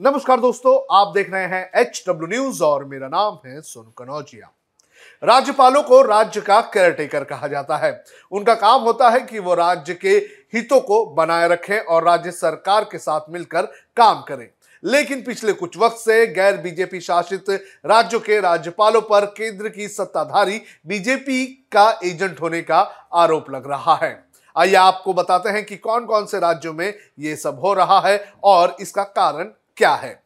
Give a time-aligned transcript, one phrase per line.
[0.00, 4.50] नमस्कार दोस्तों, आप देख रहे हैं एच डब्ल्यू न्यूज़ और मेरा नाम है सोनू कनौजिया।
[5.22, 9.94] राज्यपालों को राज्य का केयरटेकर कहा जाता है। उनका काम होता है कि वो राज्य
[9.94, 10.16] के
[10.54, 13.62] हितों को बनाए रखें और राज्य सरकार के साथ मिलकर
[13.96, 14.48] काम करें।
[14.84, 17.50] लेकिन पिछले कुछ वक्त से गैर बीजेपी शासित
[17.86, 22.80] राज्यों के राज्यपालों पर केंद्र की सत्ताधारी बीजेपी का एजेंट होने का
[23.14, 24.24] आरोप लग रहा है।
[24.56, 28.32] आइए आपको बताते हैं कि कौन कौन से राज्यों में ये सब हो रहा है
[28.44, 30.22] और इसका कारण क्या है?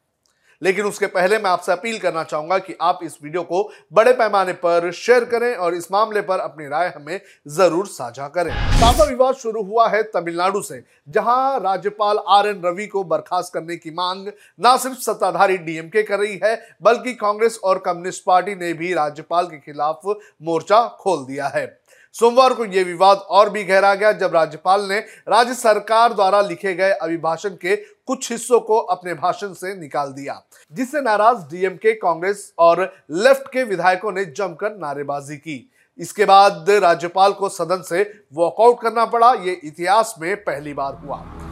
[0.62, 3.62] लेकिन उसके पहले मैं आपसे अपील करना चाहूँगा कि आप इस वीडियो को
[3.92, 8.50] बड़े पैमाने पर शेयर करें और इस मामले पर अपनी राय हमें ज़रूर साझा करें।
[8.80, 13.76] ताज़ा विवाद शुरू हुआ है तमिलनाडु से, जहाँ राज्यपाल आर एन रवि को बर्खास्त करने
[13.76, 14.26] की मांग
[14.60, 19.46] न सिर्फ़ सत्ताधारी डीएमके कर रही है, बल्कि कांग्रेस और कम्युनिस्ट पार्टी ने भी राज्यपाल
[19.46, 20.00] के खिलाफ
[20.42, 21.66] मोर्चा खोल दिया है।
[22.14, 26.74] सोमवार को यह विवाद और भी गहरा गया जब राज्यपाल ने राज्य सरकार द्वारा लिखे
[26.74, 30.40] गए अभिभाषण के कुछ हिस्सों को अपने भाषण से निकाल दिया,
[30.72, 37.32] जिससे नाराज़ डीएमके कांग्रेस और लेफ़्ट के विधायकों ने जमकर नारेबाजी की। इसके बाद राज्यपाल
[37.32, 41.47] को सदन से वॉकआउट करना पड़ा, ये इतिहास में पहली बार हुआ।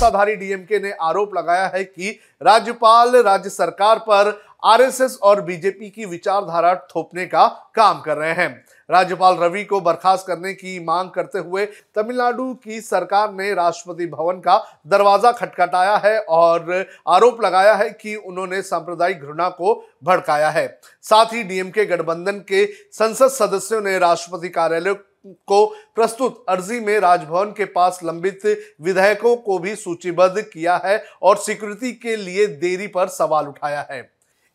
[0.00, 6.04] सत्ताधारी डीएमके ने आरोप लगाया है कि राज्यपाल, राज्य सरकार पर आरएसएस और बीजेपी की
[6.04, 8.48] विचारधारा थोपने का काम कर रहे हैं।
[8.90, 11.64] राज्यपाल रवि को बर्खास्त करने की मांग करते हुए
[11.96, 14.56] तमिलनाडु की सरकार ने राष्ट्रपति भवन का
[14.86, 16.72] दरवाज़ा खटखटाया है और
[17.08, 20.66] आरोप लगाया है कि उन्होंने सांप्रदायिक घृणा को भड़काया है।
[21.04, 24.94] साथ ही डीएमके गठबंधन के संसद सदस्यों ने राष्ट्रपति कार्यालय
[25.26, 28.46] को प्रस्तुत अर्जी में राजभवन के पास लंबित
[28.80, 34.08] विधेयकों को भी सूचीबद्ध किया है और स्वीकृति के लिए देरी पर सवाल उठाया है।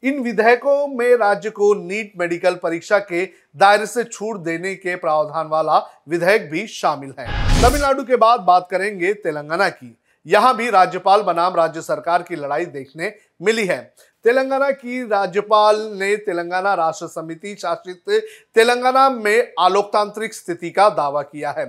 [0.03, 5.47] इन विधेयकों में राज्य को नीट मेडिकल परीक्षा के दायरे से छूट देने के प्रावधान
[5.47, 5.77] वाला
[6.09, 7.27] विधेयक भी शामिल है।
[7.61, 12.65] तमिलनाडु के बाद बात करेंगे तेलंगाना की। यहाँ भी राज्यपाल बनाम राज्य सरकार की लड़ाई
[12.65, 13.93] देखने मिली है।
[14.25, 18.23] तेलंगाना की राज्यपाल ने तेलंगाना राष्ट्र समिति शासित
[18.55, 21.65] तेलंगाना में आलोकतांत्रिक स्थिति का दावा किया है।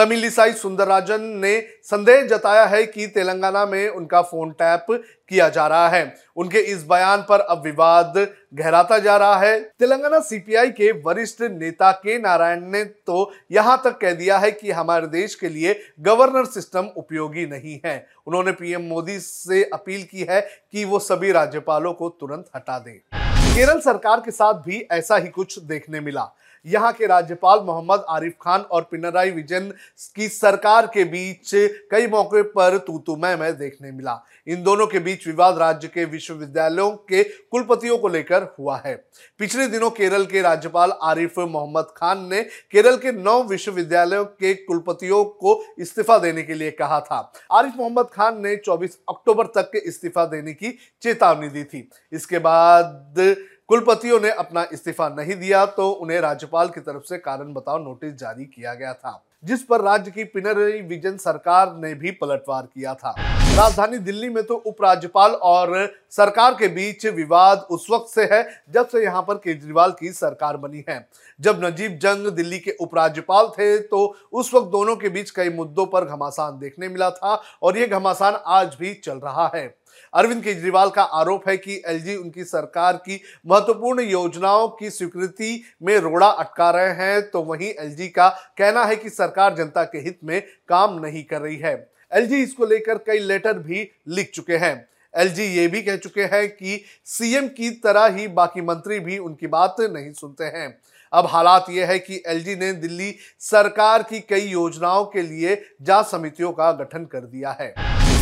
[0.00, 4.86] तमिलिसाई सुंदरराजन ने संदेह जताया है कि तेलंगाना में उनका फ़ोन टैप
[5.28, 8.14] किया जा रहा है। उनके इस बयान पर अब विवाद
[8.54, 13.98] गहराता जा रहा है। तेलंगाना सीपीआई के वरिष्ठ नेता के नारायण ने तो यहाँ तक
[13.98, 17.96] कह दिया है कि हमारे देश के लिए गवर्नर सिस्टम उपयोगी नहीं है।
[18.26, 22.98] उन्होंने पीएम मोदी से अपील की है कि वो सभी राज्यपालों को तुरंत हटा दें।
[23.14, 26.30] केरल सरकार के साथ भी ऐसा ही कुछ देखने मिला।
[26.66, 29.70] यहाँ के राज्यपाल मोहम्मद आरिफ खान और पिनराई विजयन
[30.16, 31.50] की सरकार के बीच
[31.90, 35.88] कई मौके पर तू तू मैं मैं देखने मिला। इन दोनों के बीच विवाद राज्य
[35.88, 38.94] के विश्वविद्यालयों के कुलपतियों को लेकर हुआ है।
[39.38, 45.24] पिछले दिनों केरल के राज्यपाल आरिफ मोहम्मद खान ने केरल के नौ विश्वविद्यालयों के कुलपतियों
[45.24, 47.20] को इस्तीफा देने के लिए कहा था।
[47.52, 52.38] आरिफ मोहम्मद खान ने 24 अक्टूबर तक के इस्तीफा देने की चेतावनी दी थी। इसके
[52.38, 53.36] बाद
[53.70, 58.14] कुलपतियों ने अपना इस्तीफा नहीं दिया तो उन्हें राज्यपाल की तरफ़ से कारण बताओ नोटिस
[58.14, 62.94] जारी किया गया था, जिस पर राज्य की पिनरई विजन सरकार ने भी पलटवार किया
[62.94, 63.14] था।
[63.50, 68.88] राजधानी दिल्ली में तो उपराज्यपाल और सरकार के बीच विवाद उस वक्त से है, जब
[68.88, 71.06] से यहाँ पर केजरीवाल की सरकार बनी है।
[71.40, 75.86] जब नजीब जंग दिल्ली के उपराज्यपाल थे तो उस वक्त दोनों के बीच कई मुद्दों
[75.86, 79.66] पर घमासान देखने मिला था और ये घमासान आज भी चल रहा है।
[80.12, 85.96] अरविंद केजरीवाल का आरोप है कि एलजी उनकी सरकार की महत्वपूर्ण योजनाओं की स्वीकृति में
[85.98, 88.28] रोड़ा अटका रहे हैं तो वहीं एलजी का
[88.58, 91.74] कहना है कि सरकार जनता के हित में काम नहीं कर रही है।
[92.12, 96.48] एलजी इसको लेकर कई लेटर भी लिख चुके हैं। एलजी ये भी कह चुके हैं
[96.48, 100.78] कि सीएम की तरह ही बाकी मंत्री भी उनकी बात नहीं सुनते हैं।
[101.12, 106.06] अब हालात यह है कि एलजी ने दिल्ली सरकार की कई योजनाओं के लिए जाँच
[106.06, 107.74] समितियों का गठन कर दिया है।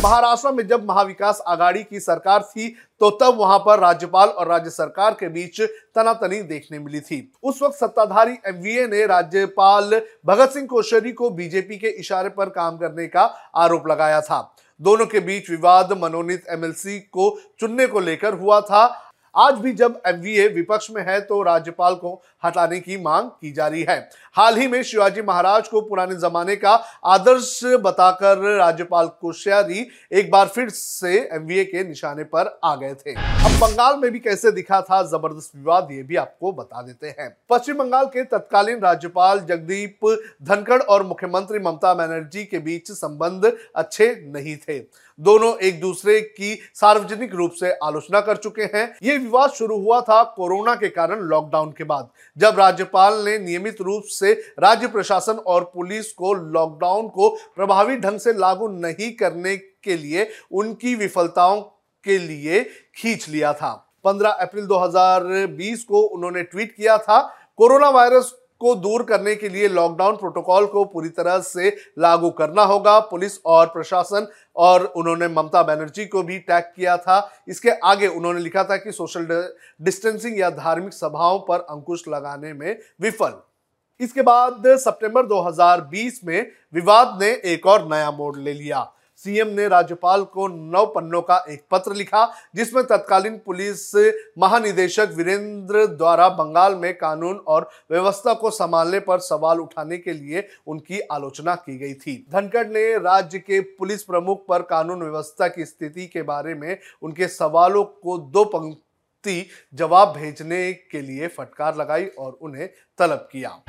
[0.03, 2.67] महाराष्ट्र में जब महाविकास आघाड़ी की सरकार थी
[3.01, 7.61] तो तब वहाँ पर राज्यपाल और राज्य सरकार के बीच तनातनी देखने मिली थी। उस
[7.61, 13.07] वक्त सत्ताधारी एमवीए ने राज्यपाल भगत सिंह कोश्यारी को बीजेपी के इशारे पर काम करने
[13.07, 13.23] का
[13.55, 14.41] आरोप लगाया था।
[14.79, 17.29] दोनों के बीच विवाद मनोनीत एमएलसी को
[17.59, 18.85] चुनने को लेकर हुआ था।
[19.35, 22.13] आज भी जब एमवीए विपक्ष में है तो राज्यपाल को
[22.45, 26.55] हटाने की मांग की जा रही है। हाल ही में शिवाजी महाराज को पुराने जमाने
[26.55, 26.71] का
[27.05, 33.13] आदर्श बताकर राज्यपाल कोश्यारी एक बार फिर से एमवीए के निशाने पर आ गए थे।
[33.13, 37.35] अब बंगाल में भी कैसे दिखा था ज़बरदस्त विवाद, ये भी आपको बता देते हैं।
[37.49, 40.05] पश्चिम बंगाल के तत्कालीन राज्यपाल जगदीप
[40.43, 44.79] धनखड़ और मुख्यमंत्री ममता बनर्जी के बीच संबंध अच्छे नहीं थे।
[45.19, 49.99] दोनों एक दूसरे की सार्वजनिक रूप से आलोचना कर चुके हैं। ये विवाद शुरू हुआ
[50.01, 55.37] था कोरोना के कारण लॉकडाउन के बाद, जब राज्यपाल ने नियमित रूप से राज्य प्रशासन
[55.47, 61.61] और पुलिस को लॉकडाउन को प्रभावी ढंग से लागू नहीं करने के लिए उनकी विफलताओं
[62.05, 62.63] के लिए
[62.95, 63.71] खींच लिया था।
[64.05, 67.21] 15 अप्रैल 2020 को उन्होंने ट्वीट किया था,
[67.57, 71.69] कोरोना वायरस को दूर करने के लिए लॉकडाउन प्रोटोकॉल को पूरी तरह से
[71.99, 77.19] लागू करना होगा। पुलिस और प्रशासन और उन्होंने ममता बनर्जी को भी टैग किया था।
[77.47, 79.27] इसके आगे उन्होंने लिखा था कि सोशल
[79.81, 83.41] डिस्टेंसिंग या धार्मिक सभाओं पर अंकुश लगाने में विफल।
[83.99, 88.89] इसके बाद सितंबर 2020 में विवाद ने एक और नया मोड़ ले लिया।
[89.21, 92.25] सीएम ने राज्यपाल को नौ पन्नों का एक पत्र लिखा,
[92.55, 93.91] जिसमें तत्कालीन पुलिस
[94.39, 100.47] महानिदेशक वीरेंद्र द्वारा बंगाल में कानून और व्यवस्था को संभालने पर सवाल उठाने के लिए
[100.67, 105.65] उनकी आलोचना की गई थी। धनखड़ ने राज्य के पुलिस प्रमुख पर कानून व्यवस्था की
[105.65, 112.05] स्थिति के बारे में उनके सवालों को दो पंक्ति जवाब भेजने के लिए फटकार लगाई
[112.05, 112.67] और उन्हें
[112.99, 113.59] तलब किया।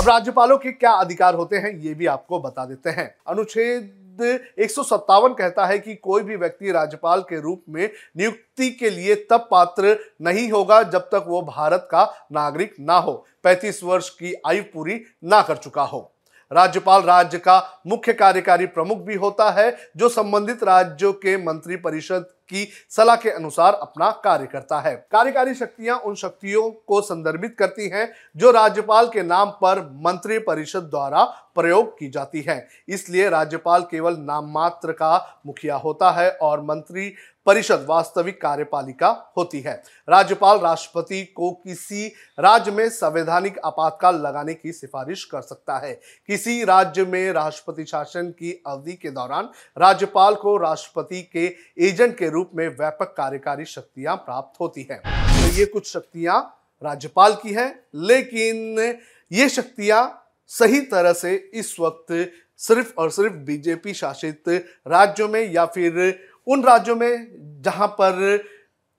[0.00, 4.22] अब राज्यपालों के क्या अधिकार होते हैं, ये भी आपको बता देते हैं। अनुच्छेद
[4.58, 8.90] एक सौ सत्तावन कहता है कि कोई भी व्यक्ति राज्यपाल के रूप में नियुक्ति के
[8.90, 14.08] लिए तब पात्र नहीं होगा जब तक वो भारत का नागरिक ना हो। 35 वर्ष
[14.10, 16.10] की आयु पूरी ना कर चुका हो।
[16.50, 22.26] राज्यपाल राज्य का मुख्य कार्यकारी प्रमुख भी होता है, जो संबंधित राज्यों के मंत्री परिषद
[22.50, 27.88] की सलाह के अनुसार अपना कार्य करता है। कार्यकारी शक्तियाँ उन शक्तियों को संदर्भित करती
[27.88, 31.24] हैं जो राज्यपाल के नाम पर मंत्री परिषद द्वारा
[31.56, 37.12] प्रयोग की जाती है। इसलिए राज्यपाल केवल नाम मात्र का मुखिया होता है और मंत्री
[37.46, 39.72] परिषद वास्तविक कार्यपालिका होती है।
[40.08, 42.06] राज्यपाल राष्ट्रपति को किसी
[42.38, 45.92] राज्य में संवैधानिक आपातकाल लगाने की सिफारिश कर सकता है।
[46.28, 51.46] किसी राज्य में राष्ट्रपति शासन की अवधि के दौरान राज्यपाल को राष्ट्रपति के
[51.86, 56.40] एजेंट के रूप में व्यापक कार्यकारी शक्तियाँ प्राप्त होती हैं। तो ये कुछ शक्तियाँ
[56.82, 58.98] राज्यपाल की हैं, लेकिन
[59.30, 60.19] ये शक्तियाँ
[60.50, 62.12] सही तरह से इस वक्त
[62.60, 64.48] सिर्फ़ और सिर्फ़ बीजेपी शासित
[64.88, 65.98] राज्यों में या फिर
[66.46, 68.42] उन राज्यों में जहाँ पर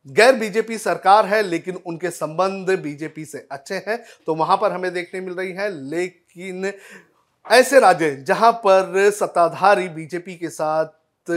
[0.05, 4.91] गैर बीजेपी सरकार है, लेकिन उनके संबंध बीजेपी से अच्छे हैं तो वहाँ पर हमें
[4.93, 6.71] देखने मिल रही है। लेकिन
[7.45, 11.31] ऐसे राज्य जहाँ पर सत्ताधारी बीजेपी के साथ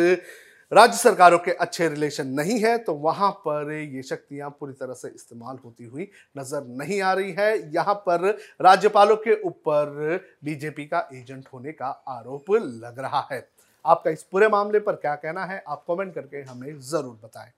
[0.72, 5.08] राज्य सरकारों के अच्छे रिलेशन नहीं है तो वहाँ पर ये शक्तियाँ पूरी तरह से
[5.08, 6.08] इस्तेमाल होती हुई
[6.38, 8.28] नज़र नहीं आ रही है। यहाँ पर
[8.60, 13.46] राज्यपालों के ऊपर बीजेपी का एजेंट होने का आरोप लग रहा है।
[13.84, 17.52] आपका इस पूरे मामले पर क्या कहना है, आप कमेंट करके हमें ज़रूर बताएँ।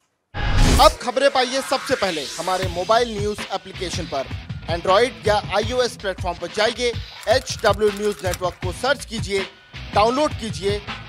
[0.80, 4.26] अब खबरें पाइए सबसे पहले। हमारे मोबाइल न्यूज़ एप्लीकेशन पर।
[4.70, 6.92] एंड्रॉइड या आईओएस प्लेटफॉर्म पर जाइए
[7.28, 9.42] एच डब्ल्यू न्यूज़ नेटवर्क को सर्च कीजिए
[9.94, 10.80] डाउनलोड कीजिए